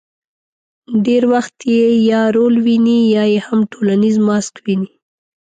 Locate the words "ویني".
2.65-2.99, 4.65-4.89